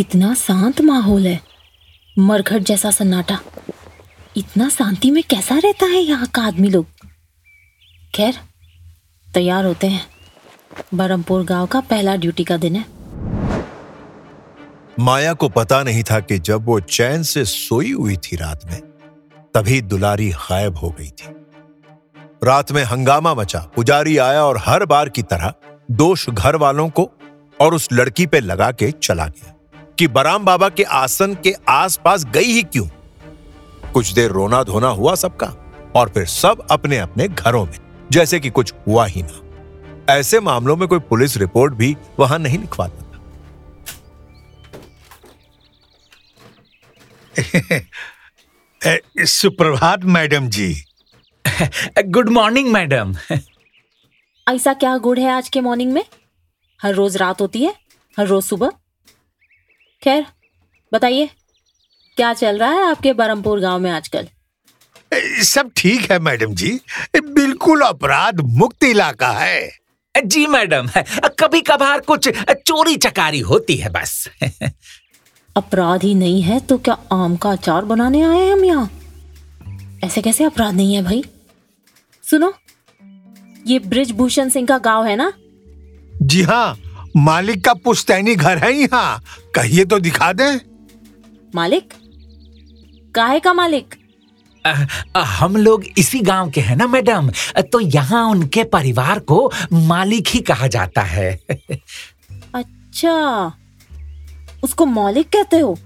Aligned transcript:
कितना 0.00 0.34
शांत 0.34 0.80
माहौल 0.80 1.26
है। 1.26 1.40
मरघट 2.18 2.58
जैसा 2.58 2.90
सन्नाटा। 2.90 3.40
इतना 4.36 4.68
शांति 4.68 5.10
में 5.10 5.22
कैसा 5.30 5.58
रहता 5.58 5.86
है 5.86 5.98
यहाँ 5.98 6.26
का 6.26 6.42
आदमी 6.42 6.70
लोग? 6.70 6.86
खैर, 8.14 8.34
तैयार 9.34 9.64
होते 9.64 9.86
हैं। 9.86 10.06
बरमपुर 10.94 11.44
गाँव 11.44 11.66
का 11.66 11.80
पहला 11.80 12.16
ड्यूटी 12.16 12.44
का 12.44 12.56
दिन 12.56 12.76
है। 12.76 12.84
माया 15.00 15.32
को 15.32 15.48
पता 15.48 15.82
नहीं 15.82 16.02
था 16.02 16.20
कि 16.20 16.38
जब 16.38 16.66
वो 16.66 16.80
चैन 16.80 17.22
से 17.22 17.44
सोई 17.44 17.92
हुई 17.92 18.16
थी 18.16 18.36
रात 18.36 18.60
में, 18.66 18.80
तभी 19.54 19.80
दुलारी 19.80 20.30
गायब 20.30 20.76
हो 20.76 20.90
गई 20.90 21.08
थी। 21.08 21.34
रात 22.44 22.72
में 22.72 22.84
हंगामा 22.84 23.34
मचा, 23.34 23.58
पुजारी 23.58 24.18
आया 24.18 24.44
और 24.44 24.58
हर 24.58 24.84
बार 24.84 25.08
की 25.08 25.22
तरह 25.22 25.54
दोष 25.90 26.30
घर 26.30 26.56
वालों 26.56 26.88
को 26.88 27.10
और 27.60 27.74
उस 27.74 27.88
लड़की 27.92 28.26
पे 28.26 28.40
लगा 28.40 28.72
के 28.72 28.90
चला 28.90 29.26
गया। 29.26 29.56
कि 30.00 30.08
बराम 30.08 30.44
बाबा 30.44 30.68
के 30.68 30.82
आसन 30.82 31.34
के 31.34 31.54
आसपास 31.68 32.24
गई 32.24 32.44
ही 32.44 32.62
क्यों? 32.62 32.88
कुछ 33.92 34.12
देर 34.12 34.30
रोना 34.30 34.62
धोना 34.62 34.88
हुआ 34.88 35.14
सबका 35.14 35.74
और 35.96 36.08
फिर 36.08 36.26
सब 36.26 36.66
अपने 36.70 36.98
अपने 36.98 37.28
घरों 37.28 37.66
में 37.66 37.78
जैसे 38.12 38.40
कि 38.40 38.50
कुछ 38.50 38.74
हुआ 38.88 39.06
ही 39.06 39.22
ना। 39.22 40.14
ऐसे 40.14 40.40
मामलों 40.40 40.76
में 40.76 40.88
कोई 40.88 40.98
पुलिस 40.98 41.36
रिपोर्ट 41.36 41.74
भी 41.74 41.96
वहाँ 42.18 42.38
नहीं 42.38 42.58
लिखवाता 42.58 43.02
था। 43.02 43.20
सुप्रभात 49.24 50.04
madam 50.04 50.48
ji. 50.48 50.84
Good 52.04 52.28
morning 52.28 52.72
madam 52.72 53.16
ऐसा 54.48 54.74
क्या 54.74 54.98
गुड़ 54.98 55.18
है 55.18 55.30
आज 55.30 55.48
के 55.48 55.60
मॉर्निंग 55.60 55.92
में? 55.92 56.04
हर 56.82 56.94
रोज 56.94 57.16
रात 57.16 57.40
होती 57.40 57.64
है? 57.64 57.74
हर 58.18 58.26
रोज 58.26 58.44
सुबह? 58.44 58.70
खैर 60.02 60.26
बताइए 60.92 61.28
क्या 62.16 62.32
चल 62.34 62.58
रहा 62.58 62.70
है 62.70 62.84
आपके 62.90 63.12
बरमपुर 63.12 63.60
गाँव 63.60 63.78
में 63.78 63.90
आजकल? 63.90 64.26
सब 65.44 65.70
ठीक 65.76 66.10
है 66.10 66.18
मैडम 66.18 66.54
जी। 66.54 66.70
बिल्कुल 67.16 67.80
अपराध 67.82 68.40
मुक्त 68.58 68.84
इलाका 68.84 69.30
है। 69.32 69.70
जी 70.14 70.46
मैडम 70.46 70.88
कभी 71.40 71.60
कभार 71.60 72.00
कुछ 72.00 72.28
चोरी 72.66 72.96
चकारी 72.96 73.40
होती 73.40 73.76
है 73.76 73.88
बस। 73.92 74.28
अपराध 75.56 76.02
ही 76.02 76.14
नहीं 76.14 76.42
है 76.42 76.58
तो 76.60 76.78
क्या 76.78 76.96
आम 77.12 77.36
का 77.36 77.50
अचार 77.52 77.84
बनाने 77.84 78.22
आए 78.22 78.38
हैं 78.38 78.52
हम 78.52 78.64
यहाँ? 78.64 78.90
ऐसे 80.04 80.22
कैसे 80.22 80.44
अपराध 80.44 80.74
नहीं 80.74 80.94
है 80.94 81.02
भाई? 81.02 81.22
सुनो 82.24 82.52
ये 83.66 83.78
ब्रिजभूषण 83.78 84.48
सिंह 84.48 84.66
का 84.66 84.78
गाँव 84.78 85.06
है 85.06 85.16
ना? 85.16 85.32
जी 86.22 86.42
हाँ 86.42 86.76
मालिक 87.16 87.64
का 87.64 87.74
पुश्तैनी 87.74 88.34
घर 88.34 88.58
है 88.58 88.72
यहाँ। 88.72 89.22
कहिए 89.54 89.84
तो 89.84 89.98
दिखा 89.98 90.32
दे। 90.32 90.60
मालिक? 91.54 91.94
काहे 93.14 93.40
का 93.40 93.52
मालिक? 93.52 93.94
आ, 94.66 94.86
आ, 95.16 95.22
हम 95.22 95.56
लोग 95.56 95.84
इसी 95.98 96.20
गाँव 96.20 96.50
के 96.50 96.60
हैं 96.60 96.76
ना 96.76 96.86
मैडम? 96.86 97.30
तो 97.72 97.80
यहाँ 97.80 98.24
उनके 98.24 98.64
परिवार 98.64 99.18
को 99.18 99.52
मालिक 99.72 100.28
ही 100.28 100.40
कहा 100.40 100.66
जाता 100.66 101.02
है। 101.02 101.40
अच्छा। 102.54 103.52
उसको 104.64 104.86
मालिक 104.86 105.28
कहते 105.28 105.58
हो? 105.58 105.78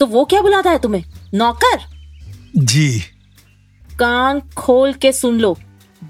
तो 0.00 0.06
वो 0.06 0.24
क्या 0.24 0.42
बुलाता 0.42 0.70
है 0.70 0.78
तुम्हें? 0.78 1.04
नौकर? 1.34 1.78
जी। 2.56 3.00
कान 3.98 4.40
खोल 4.56 4.92
के 4.92 5.12
सुन 5.12 5.40
लो। 5.40 5.58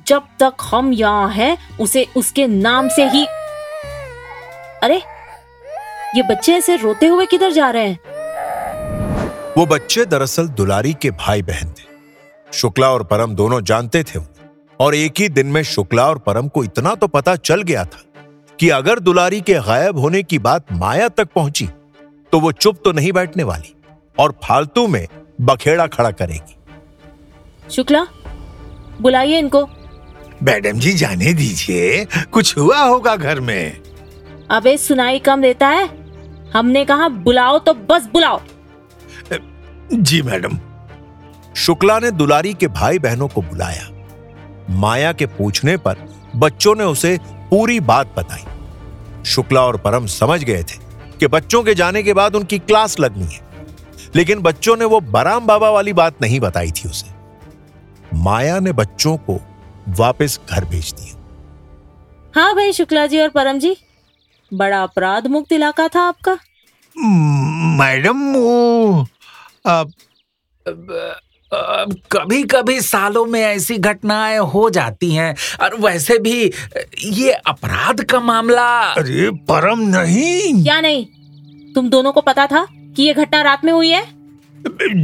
जब 0.06 0.22
तक 0.40 0.52
हम 0.62 0.92
यहाँ 0.92 1.30
हैं 1.30 1.58
उसे 1.80 2.06
उसके 2.16 2.46
नाम 2.46 2.88
से 2.88 3.08
ही 3.08 3.26
अरे 4.82 4.96
ये 6.16 6.22
बच्चे 6.22 6.52
ऐसे 6.52 6.76
रोते 6.76 7.06
हुए 7.06 7.26
किधर 7.26 7.52
जा 7.52 7.70
रहे 7.70 7.88
हैं? 7.88 7.98
वो 9.56 9.66
बच्चे 9.66 10.04
दरअसल 10.04 10.48
दुलारी 10.48 10.92
के 11.02 11.10
भाई 11.10 11.42
बहन 11.42 11.68
थे। 11.68 11.84
शुक्ला 12.52 12.90
और 12.90 13.02
परम 13.04 13.34
दोनों 13.34 13.60
जानते 13.64 14.02
थे 14.04 14.20
और 14.80 14.94
एक 14.94 15.12
ही 15.18 15.28
दिन 15.28 15.46
में 15.46 15.62
शुक्ला 15.62 16.06
और 16.08 16.18
परम 16.18 16.48
को 16.48 16.64
इतना 16.64 16.94
तो 16.94 17.06
पता 17.06 17.36
चल 17.36 17.62
गया 17.62 17.84
था 17.84 18.02
कि 18.60 18.68
अगर 18.68 18.98
दुलारी 18.98 19.40
के 19.40 19.54
गायब 19.54 19.98
होने 19.98 20.22
की 20.22 20.38
बात 20.38 20.72
माया 20.72 21.08
तक 21.08 21.28
पहुँची 21.34 21.68
तो 22.32 22.40
वो 22.40 22.52
चुप 22.52 22.80
तो 22.84 22.92
नहीं 22.92 23.12
बैठने 23.12 23.42
वाली 23.42 23.74
और 24.18 24.34
फालतू 24.44 24.86
में 24.86 25.06
बखेड़ा 25.40 25.86
खड़ा 25.86 26.10
करेगी। 26.10 26.56
शुक्ला 27.70 28.06
बुलाइए 29.00 29.38
इनको। 29.38 29.66
मैडम 30.42 30.78
जी 30.78 30.92
जाने 30.92 31.32
दीजिए। 31.32 32.04
कुछ 32.32 32.56
हुआ 32.58 32.78
होगा 32.78 33.16
घर 33.16 33.40
में। 33.40 33.80
अबे 34.52 34.76
सुनाई 34.76 35.18
कम 35.18 35.42
देता 35.42 35.68
है? 35.68 35.86
हमने 36.52 36.84
कहा 36.84 37.08
बुलाओ 37.08 37.58
तो 37.58 37.74
बस 37.74 38.08
बुलाओ। 38.12 38.40
जी 39.92 40.22
मैडम। 40.22 40.58
शुक्ला 41.56 41.98
ने 41.98 42.10
दुलारी 42.10 42.54
के 42.54 42.68
भाई 42.68 42.98
बहनों 42.98 43.28
को 43.28 43.42
बुलाया। 43.42 43.88
माया 44.70 45.12
के 45.12 45.26
पूछने 45.26 45.76
पर 45.76 45.96
बच्चों 46.36 46.74
ने 46.74 46.84
उसे 46.84 47.18
पूरी 47.50 47.80
बात 47.80 48.14
बताई। 48.18 48.44
शुक्ला 49.24 49.60
और 49.60 49.76
परम 49.76 50.06
समझ 50.06 50.44
गए 50.44 50.62
थे 50.62 50.78
कि 51.20 51.26
बच्चों 51.26 51.62
के 51.62 51.74
जाने 51.74 52.02
के 52.02 52.14
बाद 52.14 52.36
उनकी 52.36 52.58
क्लास 52.58 53.00
लगनी 53.00 53.24
है। 53.24 53.40
लेकिन 54.16 54.40
बच्चों 54.40 54.76
ने 54.76 54.84
वो 54.84 55.00
बराम 55.00 55.46
बाबा 55.46 55.70
वाली 55.70 55.92
बात 55.92 56.22
नहीं 56.22 56.40
बताई 56.40 56.70
थी 56.70 56.88
उसे। 56.88 57.10
माया 58.14 58.58
ने 58.60 58.72
बच्चों 58.72 59.16
को 59.16 59.40
वापस 59.88 60.40
घर 60.50 60.64
भेज 60.64 60.92
दिया। 60.92 61.20
हाँ 62.34 62.54
भाई 62.54 62.72
शुक्ला 62.72 63.06
जी 63.06 63.20
और 63.20 63.28
परम 63.28 63.58
जी। 63.58 63.76
बड़ा 64.54 64.82
अपराध 64.82 65.26
मुक्त 65.26 65.52
इलाका 65.52 65.88
था 65.88 66.00
आपका? 66.00 66.38
मैडम 67.78 68.32
वो 68.32 69.06
अब 69.66 69.92
कभी 72.12 72.42
कभी 72.42 72.80
सालों 72.80 73.24
में 73.26 73.40
ऐसी 73.40 73.76
घटनाएँ 73.78 74.38
हो 74.38 74.70
जाती 74.70 75.10
हैं 75.14 75.34
और 75.60 75.74
वैसे 75.80 76.18
भी 76.18 76.52
ये 77.04 77.32
अपराध 77.32 78.04
का 78.04 78.20
मामला। 78.20 78.68
अरे 78.92 79.30
परम 79.30 79.80
नहीं। 79.88 80.62
क्या 80.64 80.80
नहीं? 80.80 81.06
तुम 81.74 81.88
दोनों 81.90 82.12
को 82.12 82.20
पता 82.20 82.46
था 82.46 82.66
कि 82.96 83.02
ये 83.02 83.14
घटना 83.14 83.42
रात 83.42 83.64
में 83.64 83.72
हुई 83.72 83.90
है? 83.90 84.04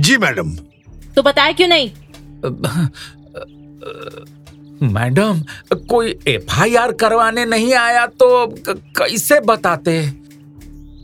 जी 0.00 0.16
मैडम। 0.16 0.56
तो 1.16 1.22
बताया 1.22 1.52
क्यों 1.52 1.68
नहीं? 1.68 1.90
मैडम 4.82 5.40
कोई 5.88 6.18
एफआईआर 6.28 6.92
करवाने 6.92 7.44
नहीं 7.44 7.72
आया 7.74 8.06
तो 8.06 8.46
कैसे 8.68 9.40
बताते? 9.40 10.02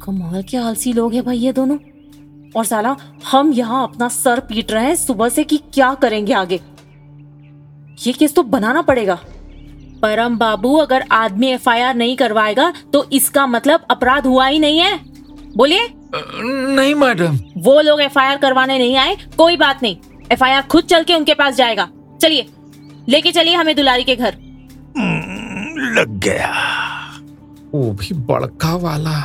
कमाल 0.02 0.42
के 0.42 0.56
आलसी 0.56 0.92
लोग 0.92 1.14
हैं 1.14 1.24
भाई 1.24 1.38
ये 1.38 1.52
दोनों। 1.52 1.78
और 2.56 2.64
साला 2.64 2.94
हम 3.30 3.52
यहाँ 3.52 3.82
अपना 3.82 4.08
सर 4.08 4.40
पीट 4.40 4.72
रहे 4.72 4.84
हैं 4.84 4.94
सुबह 4.96 5.28
से 5.28 5.44
कि 5.44 5.56
क्या 5.74 5.92
करेंगे 5.94 6.32
आगे। 6.32 6.60
ये 7.98 8.12
केस 8.12 8.34
तो 8.34 8.42
बनाना 8.44 8.82
पड़ेगा। 8.82 9.18
परम 10.02 10.36
बाबू 10.38 10.74
अगर 10.76 11.04
आदमी 11.12 11.50
एफआईआर 11.50 11.94
नहीं 11.94 12.16
करवाएगा 12.16 12.72
तो 12.92 13.04
इसका 13.12 13.46
मतलब 13.46 13.86
अपराध 13.90 14.26
हुआ 14.26 14.46
ही 14.46 14.58
नहीं 14.58 14.78
है। 14.78 14.98
बोलिए? 15.56 15.88
नहीं 16.14 16.94
मैडम। 16.94 17.38
वो 17.58 17.80
लोग 17.80 18.00
एफआईआर 18.00 18.36
करवाने 18.36 18.78
नहीं 18.78 18.96
आए 18.96 19.16
कोई 19.38 19.56
बात 19.56 19.82
नहीं। 19.82 19.96
एफआईआर 20.32 20.62
खुद 20.62 20.84
चल 20.84 21.04
के 21.04 21.14
उनके 21.14 21.34
पास 21.34 21.54
जाएगा। 21.54 21.88
चलिए 22.22 22.46
लेके 23.08 23.32
चलिए 23.32 23.54
हमें 23.54 23.76
दुलारी 23.76 24.04
के 24.04 24.16
घर। 24.16 24.36
लग 25.96 26.18
गया। 26.18 26.50
वो 27.74 27.90
भी 27.92 28.14
बड़का 28.14 28.74
वाला। 28.76 29.20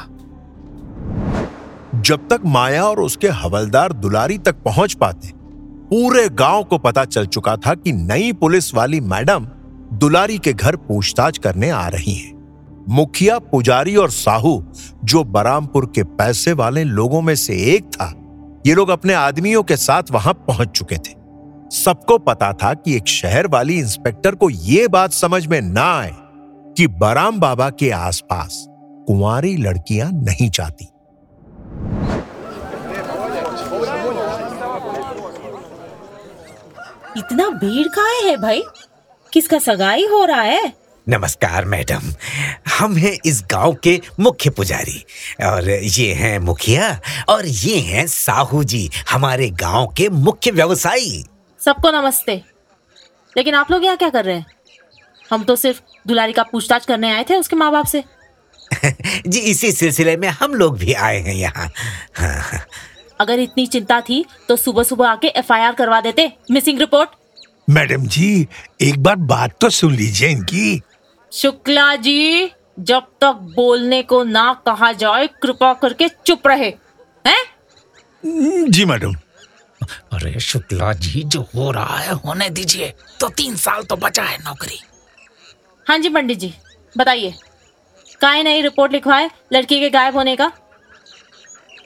जब 2.02 2.28
तक 2.28 2.42
माया 2.46 2.84
और 2.84 3.00
उसके 3.00 3.28
हवलदार 3.28 3.94
दुलारी 3.94 4.38
तक 4.38 4.56
पहुँच 4.56 4.94
पाते 4.94 5.28
पूरे 5.90 6.30
गाँव 6.30 6.64
को 6.64 6.78
पता 6.78 7.06
चल 7.06 7.26
चुका 7.26 7.56
था 7.58 7.74
कि 7.74 7.92
नई 7.92 8.34
पुलिस 8.34 8.74
वाली 8.76 9.00
मैडम 9.02 9.48
दुलारी 9.94 10.38
के 10.38 10.54
घर 10.54 10.76
पूछताछ 10.76 11.38
करने 11.38 11.70
आ 11.70 11.88
रही 11.88 12.14
हैं। 12.14 12.38
मुखिया 12.90 13.40
पुजारी 13.40 13.96
और 13.96 14.10
साहू 14.10 14.64
जो 15.04 15.24
बरामपुर 15.24 15.92
के 15.96 16.04
पैसे 16.04 16.54
वाले 16.54 16.84
लोगों 16.84 17.22
में 17.22 17.36
से 17.36 17.54
एक 17.76 17.86
था 17.86 18.14
ये 18.68 18.76
लोग 18.76 18.90
अपने 18.90 19.14
आदमियों 19.14 19.64
के 19.64 19.78
साथ 19.78 20.04
वहाँ 20.12 20.34
पहुँच 20.34 20.70
चुके 20.70 20.96
थे। 20.96 21.19
सबको 21.72 22.18
पता 22.18 22.54
था 22.54 22.74
कि 22.74 22.96
एक 22.96 23.08
शहर 23.08 23.48
वाली 23.48 23.80
इंस्पेक्टर 23.80 24.36
को 24.36 24.50
यह 24.50 24.88
बात 24.88 25.12
समझ 25.12 25.48
में 25.48 25.62
ना 25.62 26.00
आए 26.00 26.14
कि 26.78 26.88
बराम 26.88 27.40
बाबा 27.40 27.70
के 27.70 27.92
आसपास 27.92 28.66
कुंवारी 29.08 29.58
लड़कियाँ 29.58 30.12
नहीं 30.12 30.50
चाहती 30.50 30.86
इतना 37.18 37.50
भीड़ 37.50 37.88
कहाँ 37.88 38.22
है 38.24 38.38
भाई? 38.38 38.64
किसका 39.34 39.60
सगाई 39.60 40.06
हो 40.06 40.26
रहा 40.26 40.42
है? 40.42 40.74
नमस्कार 41.10 41.66
मैडम। 41.66 42.14
हम 42.80 42.96
हैं 42.98 43.18
इस 43.26 43.44
गाँव 43.52 43.74
के 43.84 44.02
मुख्य 44.20 44.50
पुजारी। 44.50 45.06
और 45.46 45.70
ये 45.70 46.14
हैं 46.14 46.40
मुखिया 46.40 47.00
और 47.30 47.46
ये 47.46 47.80
हैं 47.80 48.08
साहू 48.08 48.64
जी 48.64 48.90
हमारे 49.12 49.50
गाँव 49.50 49.88
के 49.98 50.10
मुख्य 50.10 50.52
व्यवसायी। 50.52 51.26
सबको 51.70 51.90
नमस्ते। 51.92 52.34
लेकिन 53.38 53.56
आप 53.56 53.72
लोग 53.72 53.84
यहाँ 53.86 53.98
क्या 53.98 54.10
कर 54.10 54.26
रहे 54.26 54.36
हैं? 54.36 54.46
हम 55.32 55.44
तो 55.44 55.56
सिर्फ़ 55.56 55.82
दुलारी 56.08 56.34
का 56.34 56.44
पूछताछ 56.44 56.86
करने 56.86 57.12
आए 57.12 57.26
थे 57.30 57.36
उसके 57.36 57.56
माँ 57.56 57.72
बाप 57.72 57.86
से। 57.86 58.04
जी 59.28 59.40
इसी 59.40 59.72
सिलसिले 59.72 60.18
में 60.18 60.28
हम 60.28 60.54
लोग 60.54 60.78
भी 60.78 60.94
आए 60.94 61.20
हैं 61.20 61.36
यहाँ। 61.36 61.68
हाँ, 62.18 62.60
अगर 63.20 63.40
इतनी 63.40 63.66
चिंता 63.68 64.02
थी 64.02 64.26
तो 64.48 64.56
सुबह 64.56 64.84
सुबह 64.84 65.08
आके 65.08 65.28
एफआईआर 65.28 65.74
करवा 65.74 66.02
देते। 66.02 66.32
Missing 66.52 66.80
report. 66.80 67.10
मैडम 67.70 68.08
जी 68.08 68.48
एक 68.82 69.04
बार 69.04 69.16
बात 69.16 69.58
तो 69.62 69.70
सुन 69.70 69.96
लीजिए 69.96 70.30
इनकी। 70.30 70.82
शुक्ला 71.34 71.96
जी 71.96 72.52
जब 72.80 73.08
तक 73.22 73.48
बोलने 73.56 74.04
को 74.04 74.24
ना 74.24 74.54
कहा 74.66 74.92
जाए 74.92 75.28
कृपा 75.28 75.74
करके 75.74 76.10
चुप 76.10 76.48
रहे। 76.48 76.74
हैं? 77.26 77.44
जी 78.72 78.86
मैडम। 78.86 79.16
अरे 79.82 80.40
शुक्ला 80.40 80.92
जी 80.94 81.24
जो 81.24 81.42
हो 81.56 81.70
रहा 81.72 81.98
है 81.98 82.14
होने 82.16 82.50
दीजिए। 82.50 82.94
तो 83.20 83.30
तीन 83.30 83.56
साल 83.56 83.84
तो 83.84 83.96
बचा 83.96 84.24
है 84.24 84.38
नौकरी। 84.38 84.80
हाँ 85.88 85.98
जी 85.98 86.10
पंडित 86.10 86.38
जी 86.40 86.54
बताइए। 86.98 87.34
काय 88.22 88.44
नई 88.44 88.62
रिपोर्ट 88.62 88.92
लिखवाए 88.92 89.30
लड़की 89.54 89.80
के 89.80 89.90
गायब 89.90 90.16
होने 90.16 90.36
का? 90.36 90.52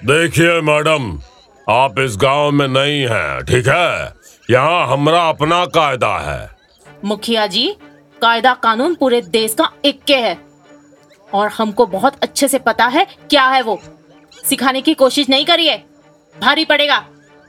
देखिए 0.05 0.59
मैडम 0.61 1.19
आप 1.67 1.99
इस 1.99 2.17
गाँव 2.17 2.51
में 2.51 2.67
नहीं 2.67 3.01
हैं 3.01 3.43
ठीक 3.45 3.67
है? 3.67 4.13
यहाँ 4.49 4.87
हमारा 4.87 5.27
अपना 5.29 5.65
कायदा 5.65 6.17
है। 6.19 6.49
मुखिया 7.05 7.47
जी 7.47 7.67
कायदा 8.21 8.53
कानून 8.53 8.95
पूरे 8.95 9.21
देश 9.21 9.53
का 9.53 9.71
इक्के 9.85 10.15
है। 10.15 10.37
और 11.33 11.49
हमको 11.49 11.85
बहुत 11.85 12.23
अच्छे 12.23 12.47
से 12.47 12.59
पता 12.59 12.85
है 12.85 13.05
क्या 13.29 13.45
है 13.47 13.61
वो। 13.61 13.81
सिखाने 14.49 14.81
की 14.81 14.93
कोशिश 14.93 15.29
नहीं 15.29 15.45
करिए। 15.45 15.77
भारी 16.35 16.65
पड़ेगा। 16.65 17.05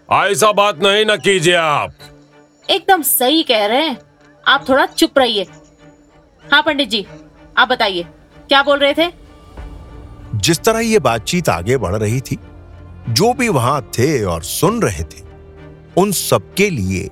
ऐसा 0.08 0.50
बात 0.52 0.82
नहीं 0.82 1.04
न 1.06 1.16
कीजिए 1.16 1.54
आप। 1.56 1.92
एकदम 2.68 3.02
सही 3.02 3.42
कह 3.42 3.64
रहे 3.66 3.82
हैं। 3.82 3.98
आप 4.44 4.64
थोड़ा 4.68 4.84
चुप 4.86 5.18
रहिए। 5.18 5.46
हाँ 6.44 6.62
पंडित 6.62 6.88
जी 6.88 7.06
आप 7.58 7.68
बताइए 7.68 8.02
क्या 8.48 8.62
बोल 8.62 8.78
रहे 8.78 8.94
थे? 8.94 9.10
जिस 10.36 10.60
तरह 10.60 10.80
ये 10.80 10.98
बातचीत 10.98 11.48
आगे 11.48 11.76
बढ़ 11.76 11.94
रही 11.94 12.20
थी 12.20 12.38
जो 13.10 13.32
भी 13.34 13.48
वहाँ 13.48 13.80
थे 13.98 14.24
और 14.24 14.42
सुन 14.42 14.80
रहे 14.82 15.02
थे 15.04 15.22
उन 15.96 16.12
सबके 16.12 16.68
लिए 16.70 17.08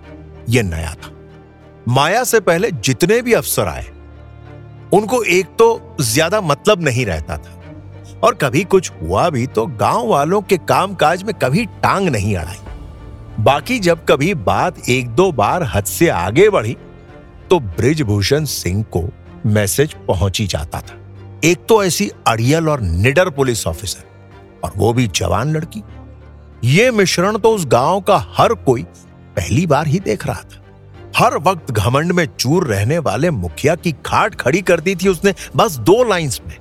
यह 0.48 0.62
नया 0.62 0.94
था। 0.94 1.10
माया 1.88 2.24
से 2.24 2.40
पहले 2.40 2.70
जितने 2.70 3.20
भी 3.22 3.32
अफसर 3.32 3.68
आए 3.68 3.86
उनको 4.92 5.22
एक 5.24 5.46
तो 5.58 5.96
ज़्यादा 6.00 6.40
मतलब 6.40 6.82
नहीं 6.82 7.06
रहता 7.06 7.36
था। 7.36 7.60
और 8.24 8.34
कभी 8.34 8.64
कुछ 8.64 8.90
हुआ 8.92 9.28
भी 9.30 9.46
तो 9.48 9.66
गाँव 9.78 10.06
वालों 10.06 10.40
के 10.42 10.56
कामकाज 10.58 11.22
में 11.22 11.34
कभी 11.34 11.64
टांग 11.82 12.08
नहीं 12.08 12.36
अड़ाई। 12.36 12.58
बाकी 13.40 13.78
जब 13.78 14.04
कभी 14.04 14.32
बात 14.34 14.88
एक 14.88 15.08
दो 15.08 15.30
बार 15.32 15.62
हद 15.64 15.84
से 15.84 16.08
आगे 16.08 16.48
बढ़ी 16.50 16.76
तो 17.50 17.58
ब्रिजभूषण 17.60 18.44
सिंह 18.44 18.82
को 18.96 19.02
मैसेज 19.46 19.94
पहुँच 20.08 20.40
जाता 20.42 20.80
था। 20.80 20.98
एक 21.44 21.64
तो 21.68 21.82
ऐसी 21.84 22.10
अड़ियल 22.26 22.68
और 22.68 22.80
निडर 22.80 23.30
पुलिस 23.30 23.66
ऑफिसर 23.66 24.60
और 24.64 24.72
वो 24.76 24.92
भी 24.92 25.06
जवान 25.06 25.52
लड़की। 25.52 25.82
ये 26.64 26.90
मिश्रण 26.90 27.38
तो 27.38 27.54
उस 27.54 27.66
गाँव 27.66 28.00
का 28.00 28.16
हर 28.36 28.54
कोई 28.54 28.82
पहली 29.36 29.66
बार 29.66 29.86
ही 29.86 30.00
देख 30.00 30.26
रहा 30.26 30.42
था। 30.42 30.60
हर 31.16 31.36
वक्त 31.38 31.70
घमंड 31.70 32.12
में 32.12 32.26
चूर 32.38 32.66
रहने 32.66 32.98
वाले 32.98 33.30
मुखिया 33.30 33.74
की 33.74 33.92
खाट 34.06 34.34
खड़ी 34.34 34.60
कर 34.62 34.80
दी 34.80 34.94
थी 34.94 35.08
उसने 35.08 35.34
बस 35.56 35.76
दो 35.78 36.02
लाइंस 36.04 36.40
में। 36.46 36.56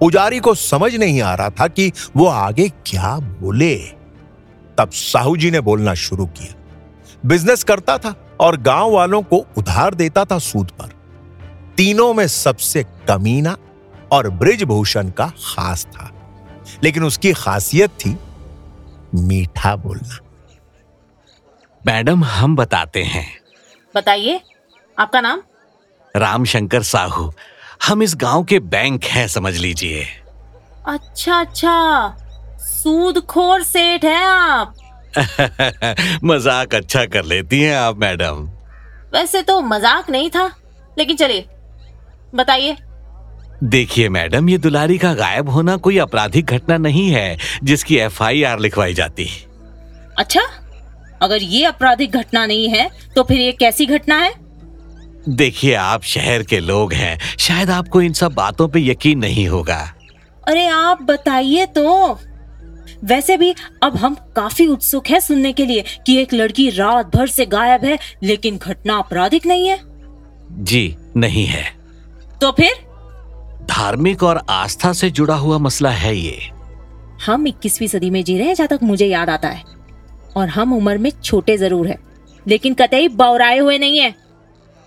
पुजारी 0.00 0.38
को 0.38 0.54
समझ 0.54 0.94
नहीं 0.94 1.20
आ 1.22 1.34
रहा 1.34 1.50
था 1.50 1.66
कि 1.68 1.90
वो 2.16 2.26
आगे 2.26 2.68
क्या 2.86 3.16
बोले। 3.16 3.99
तब 4.80 4.90
साहू 4.90 5.36
जी 5.36 5.50
ने 5.50 5.60
बोलना 5.60 5.94
शुरू 5.94 6.26
किया। 6.26 6.54
बिज़नेस 7.26 7.64
करता 7.64 7.98
था 7.98 8.36
और 8.40 8.56
गाँव 8.56 8.90
वालों 8.90 9.22
को 9.22 9.46
उधार 9.58 9.94
देता 9.94 10.24
था 10.24 10.38
सूद 10.38 10.70
पर। 10.70 10.86
तीनों 11.76 12.14
में 12.14 12.28
सबसे 12.28 12.84
कमीना 12.84 13.56
और 14.12 14.30
ब्रिजभूषण 14.30 15.10
का 15.10 15.26
खास 15.26 15.84
था। 15.84 16.12
लेकिन 16.84 17.04
उसकी 17.04 17.32
खासियत 17.32 17.90
थी 17.90 18.18
मीठा 19.14 19.76
बोलना। 19.76 20.18
मैडम 21.86 22.24
हम 22.24 22.56
बताते 22.56 23.02
हैं। 23.02 23.26
बताइए 23.96 24.40
आपका 24.98 25.20
नाम? 25.20 25.42
रामशंकर 26.16 26.82
साहू 26.82 27.32
हम 27.88 28.02
इस 28.02 28.16
गाँव 28.16 28.44
के 28.44 28.60
बैंक 28.60 29.04
हैं 29.04 29.28
समझ 29.28 29.56
लीजिए। 29.56 30.06
अच्छा 30.86 31.40
अच्छा। 31.40 32.16
सूदखोर 32.82 33.62
सेठ 33.62 34.04
हैं 34.04 34.24
आप। 34.24 34.74
मज़ाक 36.24 36.74
अच्छा 36.74 37.04
कर 37.06 37.24
लेती 37.24 37.60
हैं 37.60 37.74
आप 37.76 37.98
मैडम। 37.98 38.48
वैसे 39.12 39.42
तो 39.42 39.60
मज़ाक 39.62 40.10
नहीं 40.10 40.30
था 40.30 40.50
लेकिन 40.98 41.16
चलिए 41.16 41.44
बताइए। 42.34 42.76
देखिए 43.64 44.08
मैडम 44.08 44.48
ये 44.48 44.58
दुलारी 44.58 44.96
का 44.98 45.12
गायब 45.14 45.48
होना 45.48 45.76
कोई 45.76 45.98
आपराधिक 45.98 46.46
घटना 46.46 46.76
नहीं 46.78 47.08
है 47.10 47.36
जिसकी 47.64 47.96
एफआईआर 47.98 48.58
लिखवाई 48.58 48.94
जाती। 48.94 49.28
अच्छा 50.18 50.40
अगर 51.22 51.42
ये 51.42 51.64
आपराधिक 51.64 52.16
घटना 52.16 52.46
नहीं 52.46 52.68
है 52.68 52.88
तो 53.16 53.22
फिर 53.22 53.40
ये 53.40 53.52
कैसी 53.52 53.86
घटना 53.86 54.16
है? 54.16 54.32
देखिए 55.28 55.74
आप 55.74 56.02
शहर 56.04 56.42
के 56.42 56.60
लोग 56.60 56.92
हैं 56.92 57.18
शायद 57.38 57.70
आपको 57.70 58.02
इन 58.02 58.12
सब 58.12 58.34
बातों 58.34 58.68
पे 58.68 58.80
यकीन 58.80 59.18
नहीं 59.18 59.46
होगा। 59.48 59.80
अरे 60.48 60.66
आप 60.68 61.02
बताइए 61.02 61.66
तो। 61.68 62.18
वैसे 63.04 63.36
भी 63.36 63.54
अब 63.82 63.96
हम 63.96 64.14
काफ़ी 64.36 64.66
उत्सुक 64.66 65.08
हैं 65.08 65.20
सुनने 65.20 65.52
के 65.52 65.66
लिए 65.66 65.84
कि 66.06 66.16
एक 66.16 66.34
लड़की 66.34 66.68
रात 66.70 67.16
भर 67.16 67.26
से 67.26 67.46
गायब 67.46 67.84
है 67.84 67.98
लेकिन 68.22 68.58
घटना 68.58 68.96
आपराधिक 68.96 69.46
नहीं 69.46 69.68
है? 69.68 69.78
जी 70.52 70.96
नहीं 71.16 71.46
है। 71.46 71.64
तो 72.40 72.50
फिर? 72.52 72.72
धार्मिक 73.70 74.22
और 74.22 74.42
आस्था 74.50 74.92
से 74.92 75.10
जुड़ा 75.10 75.34
हुआ 75.34 75.58
मसला 75.58 75.90
है 75.90 76.16
ये। 76.16 76.38
हम 77.26 77.46
21वीं 77.46 77.88
सदी 77.88 78.10
में 78.10 78.22
जी 78.24 78.38
रहे 78.38 78.46
हैं 78.46 78.54
जहाँ 78.54 78.68
तक 78.68 78.82
मुझे 78.82 79.06
याद 79.06 79.30
आता 79.30 79.48
है। 79.48 79.62
और 80.36 80.48
हम 80.48 80.72
उम्र 80.72 80.98
में 80.98 81.10
छोटे 81.22 81.56
ज़रूर 81.56 81.86
हैं 81.88 81.98
लेकिन 82.46 82.74
कतई 82.74 83.08
बौराए 83.08 83.58
हुए 83.58 83.78
नहीं 83.78 83.98
है। 83.98 84.14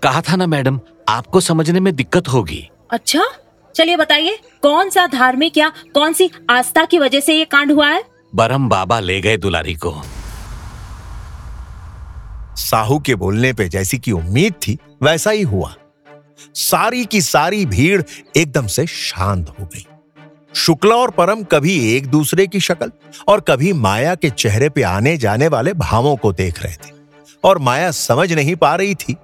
कहा 0.02 0.20
था 0.20 0.36
ना 0.36 0.46
मैडम 0.46 0.80
आपको 1.08 1.40
समझने 1.40 1.80
में 1.80 1.94
दिक्कत 1.96 2.28
होगी। 2.28 2.68
अच्छा? 2.90 3.24
चलिए 3.74 3.96
बताइए, 3.96 4.38
कौन 4.62 4.90
सा 4.90 5.06
धार्मिक 5.06 5.56
या 5.58 5.72
कौन 5.94 6.12
सी 6.12 6.30
आस्था 6.50 6.84
की 6.84 6.98
वजह 6.98 7.20
से 7.20 7.34
ये 7.34 7.44
कांड 7.44 7.72
हुआ 7.72 7.88
है? 7.88 8.02
बरम 8.34 8.68
बाबा 8.68 9.00
ले 9.00 9.20
गए 9.20 9.36
दुलारी 9.36 9.74
को। 9.74 9.94
साहू 12.56 12.98
के 12.98 13.14
बोलने 13.14 13.52
पे 13.52 13.68
जैसी 13.68 13.98
की 13.98 14.12
उम्मीद 14.12 14.54
थी, 14.66 14.78
वैसा 15.02 15.30
ही 15.30 15.42
हुआ। 15.42 15.74
सारी 16.54 17.04
की 17.04 17.20
सारी 17.20 17.64
भीड़ 17.66 18.02
एकदम 18.36 18.66
से 18.66 18.86
शांत 18.86 19.48
हो 19.50 19.64
गई। 19.64 19.86
शुक्ला 20.54 20.96
और 20.96 21.10
परम 21.10 21.42
कभी 21.42 21.76
एक 21.96 22.06
दूसरे 22.06 22.46
की 22.46 22.60
शक्ल 22.60 22.90
और 23.28 23.40
कभी 23.40 23.72
माया 23.72 24.14
के 24.14 24.30
चेहरे 24.30 24.68
पे 24.68 24.82
आने 24.82 25.16
जाने 25.16 25.48
वाले 25.48 25.72
भावों 25.74 26.16
को 26.16 26.32
देख 26.32 26.62
रहे 26.62 26.74
थे। 26.74 26.92
और 27.44 27.58
माया 27.58 27.90
समझ 27.90 28.32
नहीं 28.32 28.54
पा 28.56 28.74
रही 28.74 28.94
थी 28.94 29.16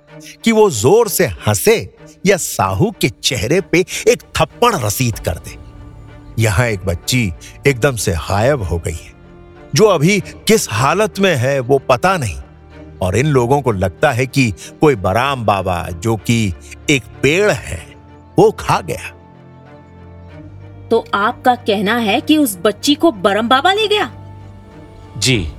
कि 0.45 0.53
वो 0.53 0.69
ज़ोर 0.71 1.09
से 1.09 1.27
हंसे 1.47 1.79
या 2.27 2.37
साहू 2.37 2.95
के 3.01 3.09
चेहरे 3.09 3.61
पे 3.61 3.85
एक 4.09 4.23
थप्पड़ 4.41 4.75
रसीद 4.77 5.19
कर 5.19 5.35
दे। 5.35 5.59
यहाँ 6.43 6.67
एक 6.67 6.87
बच्ची 6.87 7.33
एकदम 7.67 7.97
से 7.97 8.13
गायब 8.13 8.63
हो 8.63 8.79
गई 8.79 8.99
है। 9.05 9.13
जो 9.75 9.85
अभी 9.85 10.21
किस 10.21 10.73
हालत 10.73 11.19
में 11.19 11.37
है 11.37 11.61
वो 11.61 11.79
पता 11.79 12.17
नहीं। 12.17 12.41
और 13.03 13.17
इन 13.17 13.27
लोगों 13.27 13.63
को 13.63 13.73
लगता 13.73 14.11
है 14.11 14.27
कि 14.27 14.55
कोई 14.81 14.95
बराम 14.95 15.45
बाबा 15.45 15.89
जो 15.91 16.17
कि 16.17 16.53
एक 16.91 17.03
पेड़ 17.23 17.51
है 17.51 17.95
वो 18.39 18.51
खा 18.51 18.81
गया। 18.81 19.09
तो 20.89 21.05
आपका 21.15 21.55
कहना 21.55 21.97
है 21.97 22.21
कि 22.21 22.37
उस 22.37 22.59
बच्ची 22.65 22.95
को 22.95 23.13
बरम 23.13 23.49
बाबा 23.49 23.73
ले 23.73 23.89
गया? 23.89 24.13
जी। 25.19 25.53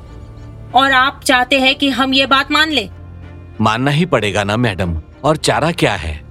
और 0.75 0.91
आप 0.91 1.21
चाहते 1.25 1.59
हैं 1.59 1.75
कि 1.75 1.89
हम 1.89 2.13
ये 2.13 2.25
बात 2.25 2.51
मान 2.51 2.69
ले? 2.69 2.89
मानना 3.61 3.91
ही 3.91 4.05
पड़ेगा 4.05 4.43
ना 4.43 4.57
मैडम। 4.57 5.01
और 5.23 5.37
चारा 5.37 5.71
क्या 5.71 5.93
है? 5.93 6.30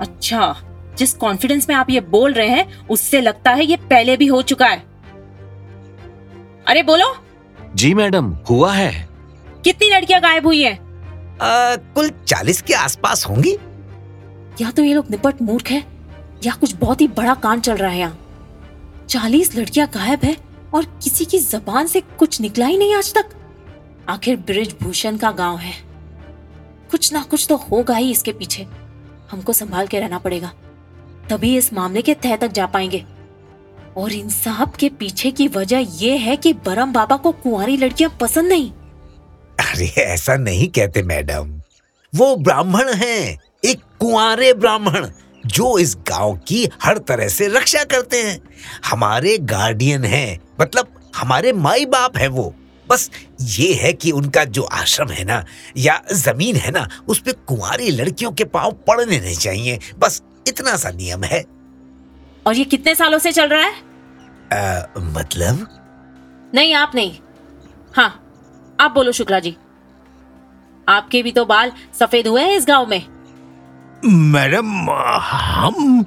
अच्छा 0.00 0.54
जिस 0.98 1.12
कॉन्फिडेंस 1.14 1.68
में 1.68 1.74
आप 1.76 1.90
ये 1.90 2.00
बोल 2.00 2.32
रहे 2.32 2.48
हैं 2.48 2.86
उससे 2.88 3.20
लगता 3.20 3.50
है 3.50 3.64
ये 3.64 3.76
पहले 3.76 4.16
भी 4.16 4.26
हो 4.26 4.42
चुका 4.42 4.66
है। 4.66 4.78
अरे 6.68 6.82
बोलो। 6.82 7.14
जी 7.74 7.92
मैडम 7.94 8.30
हुआ 8.50 8.72
है। 8.72 9.08
कितनी 9.64 9.88
लड़कियाँ 9.90 10.20
गायब 10.20 10.46
हुई 10.46 10.62
हैं? 10.62 10.78
आ, 11.38 11.76
कुल 11.76 12.10
चालीस 12.26 12.62
के 12.62 12.74
आसपास 12.74 13.26
होंगी। 13.26 13.52
या 14.60 14.70
तो 14.70 14.82
ये 14.82 14.94
लोग 14.94 15.10
निपट 15.10 15.42
मूर्ख 15.42 15.70
है 15.70 15.84
या 16.44 16.52
कुछ 16.52 16.74
बहुत 16.74 17.00
ही 17.00 17.08
बड़ा 17.08 17.34
कांड 17.34 17.62
चल 17.62 17.76
रहा 17.76 17.90
है 17.90 17.98
यहाँ। 17.98 18.18
चालीस 19.08 19.54
लड़कियाँ 19.56 19.88
गायब 19.94 20.24
है 20.24 20.36
और 20.74 20.84
किसी 21.02 21.24
की 21.24 21.38
जबान 21.38 21.86
से 21.86 22.00
कुछ 22.00 22.40
निकला 22.40 22.66
ही 22.66 22.76
नहीं 22.78 22.94
आज 22.94 23.12
तक। 23.14 23.34
आखिर 24.08 24.36
ब्रिज 24.36 24.76
भूषण 24.82 25.16
का 25.16 25.30
गाँव 25.32 25.58
है। 25.58 25.74
कुछ 26.90 27.12
ना 27.12 27.22
कुछ 27.22 27.46
तो 27.48 27.56
होगा 27.56 27.96
ही 27.96 28.10
इसके 28.10 28.32
पीछे। 28.32 28.66
हमको 29.34 29.52
संभाल 29.52 29.86
के 29.86 30.00
रहना 30.00 30.18
पड़ेगा। 30.18 30.52
तभी 31.30 31.56
इस 31.56 31.72
मामले 31.72 32.02
के 32.02 32.14
तह 32.14 32.36
तक 32.36 32.48
जा 32.48 32.66
पाएँगे। 32.66 33.04
और 33.96 34.12
इन 34.12 34.28
सब 34.28 34.72
के 34.80 34.88
पीछे 34.88 35.30
की 35.30 35.48
वजह 35.48 35.78
यह 35.78 36.20
है 36.20 36.36
कि 36.36 36.52
बरम 36.52 36.92
बाबा 36.92 37.16
को 37.16 37.32
कुंवारी 37.32 37.76
लड़कियाँ 37.76 38.16
पसंद 38.20 38.48
नहीं। 38.48 38.70
अरे, 39.60 39.86
ऐसा 39.86 40.36
नहीं 40.36 40.68
कहते, 40.68 41.02
मैडम। 41.02 41.60
वो 42.14 42.36
ब्राह्मण 42.36 42.94
हैं, 42.94 43.40
एक 43.64 43.80
कुंवारे 44.00 44.52
ब्राह्मण, 44.52 45.08
जो 45.46 45.78
इस 45.78 45.96
गाँव 45.96 46.40
की 46.48 46.68
हर 46.82 46.98
तरह 46.98 47.28
से 47.28 47.48
रक्षा 47.48 47.84
करते 47.84 48.22
हैं। 48.22 48.40
हमारे 48.86 49.38
गार्डियन 49.38 50.04
हैं 50.04 50.40
मतलब 50.60 51.10
हमारे 51.16 51.52
माई 51.52 51.86
बाप 51.86 52.16
है 52.16 52.28
वो। 52.28 52.54
बस 52.88 53.10
ये 53.40 53.74
है 53.74 53.92
कि 53.92 54.10
उनका 54.10 54.44
जो 54.44 54.62
आश्रम 54.62 55.08
है 55.08 55.24
ना 55.24 55.44
या 55.76 56.00
ज़मीन 56.12 56.56
है 56.56 56.70
ना 56.70 56.88
उस 57.08 57.18
पे 57.18 57.32
कुंवारी 57.32 57.90
लड़कियों 57.90 58.32
के 58.32 58.44
पाँव 58.44 58.72
पड़ने 58.72 59.20
नहीं 59.20 59.36
चाहिए। 59.36 59.78
बस 59.98 60.22
इतना 60.48 60.76
सा 60.76 60.90
नियम 60.90 61.24
है। 61.24 61.44
और 62.46 62.54
ये 62.54 62.64
कितने 62.64 62.94
सालों 62.94 63.18
से 63.18 63.32
चल 63.32 63.48
रहा 63.48 63.66
है? 63.66 63.72
आ, 64.52 64.86
मतलब? 64.98 65.66
नहीं 66.54 66.74
आप 66.74 66.92
नहीं। 66.94 67.18
हाँ 67.96 68.08
आप 68.80 68.90
बोलो 68.90 69.12
शुक्ला 69.12 69.38
जी। 69.38 69.56
आपके 70.88 71.22
भी 71.22 71.32
तो 71.32 71.44
बाल 71.44 71.72
सफ़ेद 72.00 72.26
हुए 72.28 72.42
हैं 72.42 72.56
इस 72.56 72.64
गाँव 72.68 72.86
में। 72.86 73.06
मैडम 74.04 74.90
हम? 74.90 76.04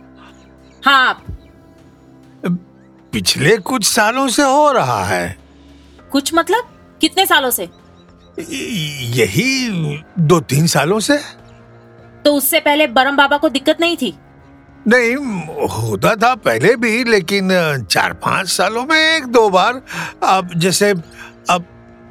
हाँ 0.86 1.08
आप। 1.10 1.24
पिछले 3.14 3.58
कुछ 3.58 3.86
सालों 3.86 4.28
से 4.28 4.44
हो 4.44 4.72
रहा 4.72 5.04
है। 5.06 5.47
कुछ 6.18 6.34
मतलब? 6.34 6.70
कितने 7.02 7.26
सालों 7.26 7.50
से? 7.52 7.64
यही 9.16 9.68
दो 10.20 10.40
तीन 10.42 10.68
सालों 10.68 11.00
से। 11.00 11.18
तो 12.26 12.34
उससे 12.36 12.60
पहले 12.60 12.88
बरम 12.88 13.18
बाबा 13.18 13.38
को 13.38 13.50
दिक्कत 13.50 13.82
नहीं 13.82 13.98
थी? 13.98 14.14
नहीं 14.88 15.16
होता 15.70 16.16
था 16.16 16.34
पहले 16.36 16.76
भी 16.76 17.04
लेकिन 17.04 17.50
चार 17.92 18.14
पाँच 18.14 18.48
सालों 18.50 18.86
में 18.86 18.98
एक 18.98 19.26
दो 19.28 19.50
बार। 19.50 19.82
अब 20.24 20.54
जैसे 20.56 20.90
अब 20.90 21.66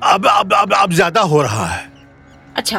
अब 0.04 0.26
अब 0.26 0.52
अब, 0.52 0.72
अब 0.74 0.92
ज़्यादा 0.92 1.20
हो 1.20 1.42
रहा 1.42 1.66
है। 1.66 1.84
अच्छा। 2.56 2.78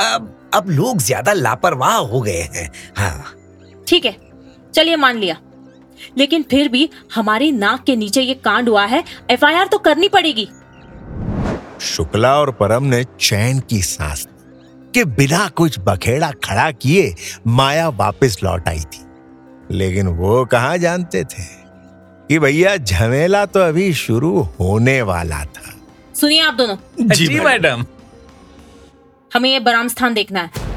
अब 0.00 0.50
अब 0.54 0.70
लोग 0.70 0.98
ज़्यादा 0.98 1.32
लापरवाह 1.32 1.96
हो 1.96 2.20
गए 2.20 2.48
हैं। 2.54 2.70
हाँ। 2.98 3.24
ठीक 3.88 4.04
है 4.04 4.16
चलिए 4.74 4.96
मान 4.96 5.16
लिया। 5.16 5.36
लेकिन 6.18 6.42
फिर 6.42 6.68
भी 6.68 6.88
हमारी 7.14 7.52
नाक 7.52 7.84
के 7.84 7.96
नीचे 7.96 8.22
ये 8.22 8.34
कांड 8.34 8.68
हुआ 8.68 8.84
है। 8.84 9.04
एफआईआर 9.30 9.66
तो 9.66 9.78
करनी 9.78 10.08
पड़ेगी। 10.08 10.48
शुक्ला 11.80 12.34
और 12.40 12.50
परम 12.50 12.84
ने 12.84 13.04
चैन 13.04 13.60
की 13.60 13.82
सांस 13.82 14.26
कि 14.94 15.04
बिना 15.04 15.48
कुछ 15.48 15.78
बखेड़ा 15.78 16.30
खड़ा 16.44 16.70
किए 16.70 17.14
माया 17.46 17.88
वापस 17.88 18.38
लौट 18.44 18.68
आई 18.68 18.80
थी। 18.80 19.04
लेकिन 19.70 20.06
वो 20.08 20.44
कहा 20.44 20.76
जानते 20.76 21.24
थे 21.24 21.42
कि 22.28 22.38
भैया 22.38 22.76
झमेला 22.76 23.44
तो 23.46 23.60
अभी 23.60 23.92
शुरू 23.94 24.40
होने 24.60 25.00
वाला 25.02 25.44
था। 25.44 25.74
सुनिए 26.14 26.40
आप 26.40 26.54
दोनों। 26.54 26.76
जी 27.08 27.38
मैडम। 27.40 27.84
हमें 29.34 29.50
ये 29.50 29.60
बराम 29.60 29.88
स्थान 29.88 30.14
देखना 30.14 30.40
है। 30.40 30.69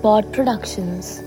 Spot 0.00 0.32
Productions. 0.32 1.20